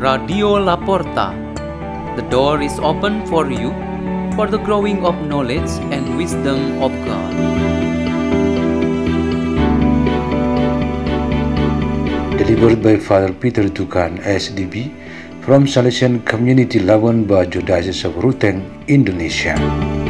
[0.00, 1.36] Radio La Porta.
[2.16, 3.68] The door is open for you
[4.32, 7.32] for the growing of knowledge and wisdom of God.
[12.40, 14.88] Delivered by Father Peter Tukan, SDB,
[15.44, 20.09] from Salesian Community Labuan Bajo, Diocese of Ruteng, Indonesia.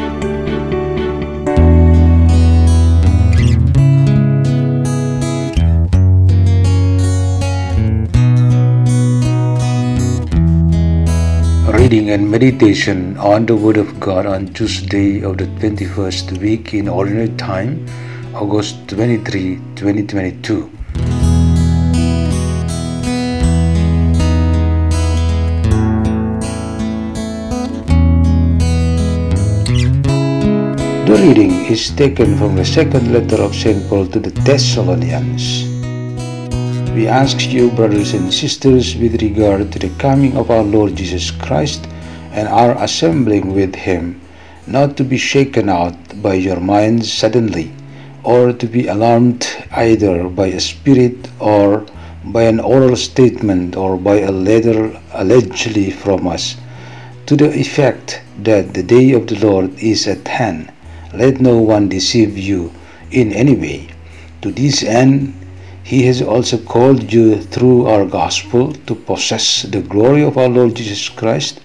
[11.90, 16.86] Reading and meditation on the Word of God on Tuesday of the 21st week in
[16.86, 17.84] Ordinary Time,
[18.32, 20.70] August 23, 2022.
[31.08, 33.88] The reading is taken from the second letter of St.
[33.88, 35.79] Paul to the Thessalonians.
[36.94, 41.30] We ask you, brothers and sisters, with regard to the coming of our Lord Jesus
[41.30, 41.86] Christ
[42.32, 44.20] and our assembling with Him,
[44.66, 47.72] not to be shaken out by your minds suddenly,
[48.24, 51.86] or to be alarmed either by a spirit or
[52.24, 56.56] by an oral statement or by a letter allegedly from us,
[57.26, 60.72] to the effect that the day of the Lord is at hand.
[61.14, 62.72] Let no one deceive you
[63.12, 63.90] in any way.
[64.42, 65.39] To this end,
[65.90, 70.76] he has also called you through our gospel to possess the glory of our Lord
[70.76, 71.60] Jesus Christ.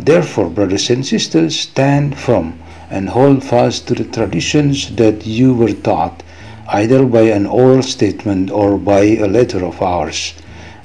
[0.00, 2.58] Therefore, brothers and sisters, stand firm
[2.90, 6.24] and hold fast to the traditions that you were taught,
[6.70, 10.34] either by an oral statement or by a letter of ours.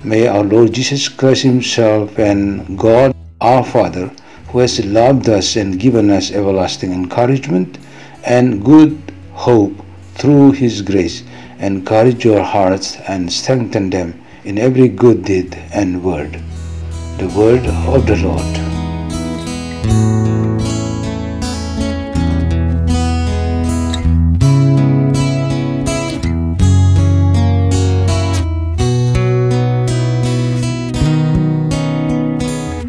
[0.03, 4.11] May our Lord Jesus Christ Himself and God our Father,
[4.49, 7.79] who has loved us and given us everlasting encouragement
[8.23, 9.73] and good hope
[10.13, 11.23] through His grace,
[11.63, 16.33] encourage your hearts and strengthen them in every good deed and word.
[17.17, 18.53] The word of the Lord.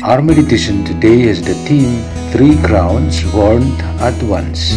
[0.03, 3.62] Our meditation today is the theme Three Crowns Worn
[4.00, 4.75] at Once.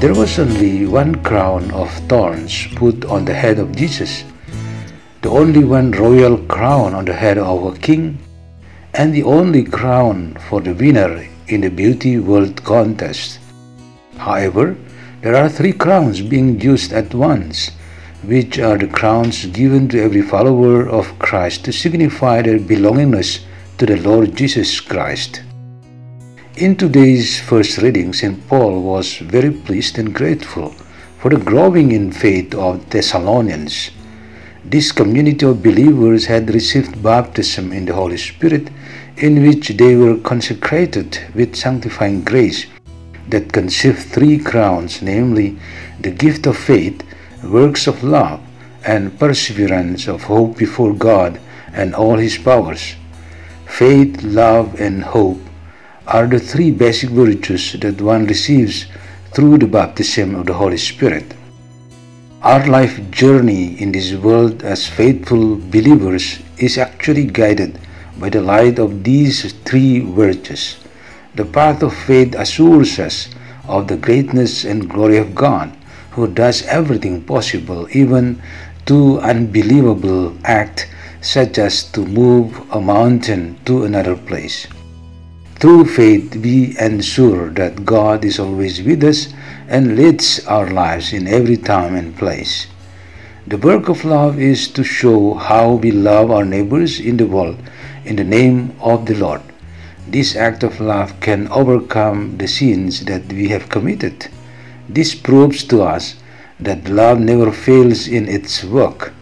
[0.00, 4.22] There was only one crown of thorns put on the head of Jesus,
[5.22, 8.18] the only one royal crown on the head of a king,
[8.94, 13.40] and the only crown for the winner in the Beauty World Contest.
[14.16, 14.76] However,
[15.22, 17.72] there are three crowns being used at once,
[18.22, 23.40] which are the crowns given to every follower of Christ to signify their belongingness
[23.78, 25.42] to the Lord Jesus Christ.
[26.58, 28.48] In today's first reading, St.
[28.48, 30.70] Paul was very pleased and grateful
[31.20, 33.92] for the growing in faith of Thessalonians.
[34.64, 38.70] This community of believers had received baptism in the Holy Spirit,
[39.18, 42.66] in which they were consecrated with sanctifying grace
[43.28, 45.56] that conceived three crowns, namely
[46.00, 47.04] the gift of faith,
[47.44, 48.40] works of love,
[48.84, 51.38] and perseverance of hope before God
[51.72, 52.96] and all His powers.
[53.64, 55.38] Faith, love, and hope
[56.08, 58.86] are the three basic virtues that one receives
[59.34, 61.34] through the baptism of the Holy Spirit.
[62.40, 67.78] Our life journey in this world as faithful believers is actually guided
[68.18, 70.78] by the light of these three virtues.
[71.34, 73.28] The path of faith assures us
[73.66, 75.76] of the greatness and glory of God,
[76.12, 78.40] who does everything possible, even
[78.86, 80.88] to unbelievable act
[81.20, 84.66] such as to move a mountain to another place.
[85.60, 89.34] Through faith, we ensure that God is always with us
[89.66, 92.68] and leads our lives in every time and place.
[93.44, 97.58] The work of love is to show how we love our neighbors in the world
[98.04, 99.42] in the name of the Lord.
[100.06, 104.28] This act of love can overcome the sins that we have committed.
[104.88, 106.14] This proves to us
[106.60, 109.12] that love never fails in its work.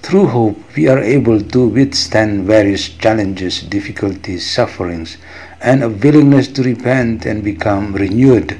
[0.00, 5.18] Through hope, we are able to withstand various challenges, difficulties, sufferings,
[5.60, 8.58] and a willingness to repent and become renewed.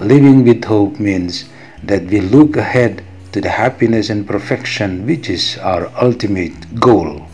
[0.00, 1.48] Living with hope means
[1.82, 7.26] that we look ahead to the happiness and perfection which is our ultimate goal.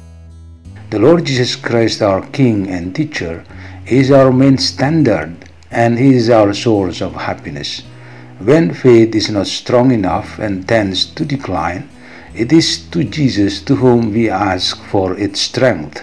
[0.91, 3.45] The Lord Jesus Christ, our King and Teacher,
[3.87, 5.37] is our main standard
[5.71, 7.83] and He is our source of happiness.
[8.41, 11.89] When faith is not strong enough and tends to decline,
[12.35, 16.03] it is to Jesus to whom we ask for its strength.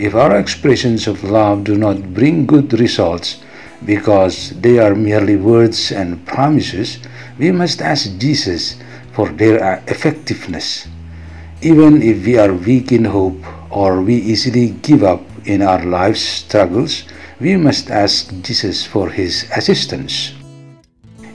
[0.00, 3.44] If our expressions of love do not bring good results
[3.84, 6.98] because they are merely words and promises,
[7.38, 8.80] we must ask Jesus
[9.12, 10.88] for their uh, effectiveness.
[11.60, 16.22] Even if we are weak in hope or we easily give up in our life's
[16.22, 17.04] struggles,
[17.38, 20.32] we must ask Jesus for his assistance.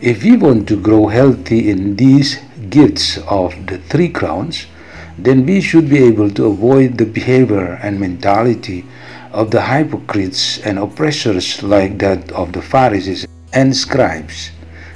[0.02, 2.40] If we want to grow healthy in these
[2.72, 4.66] gifts of the three crowns,
[5.18, 8.86] then we should be able to avoid the behavior and mentality
[9.32, 14.52] of the hypocrites and oppressors like that of the Pharisees and scribes.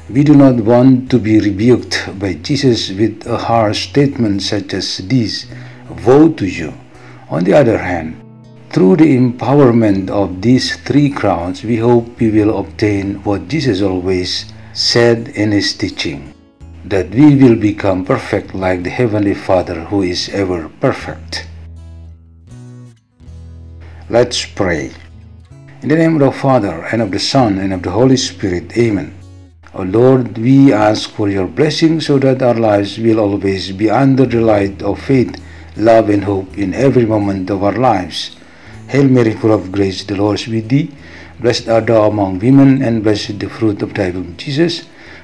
[0.10, 4.98] We do not want to be rebuked by Jesus with a harsh statement such as
[4.98, 5.45] this
[6.06, 6.74] Woe to you!
[7.30, 8.19] On the other hand,
[8.71, 14.45] through the empowerment of these three crowns, we hope we will obtain what Jesus always
[14.74, 16.33] said in his teaching
[16.89, 21.45] that we will become perfect like the Heavenly Father who is ever perfect.
[24.09, 24.89] Let's pray.
[25.83, 28.75] In the name of the Father, and of the Son, and of the Holy Spirit,
[28.75, 29.13] Amen.
[29.75, 34.25] O Lord, we ask for your blessing so that our lives will always be under
[34.25, 35.39] the light of faith,
[35.77, 38.35] love, and hope in every moment of our lives.
[38.88, 40.92] Hail Mary, full of grace, the Lord is with thee.
[41.39, 44.89] Blessed art thou among women, and blessed the fruit of thy womb, Jesus.